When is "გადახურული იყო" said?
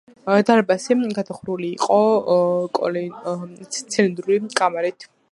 1.17-1.99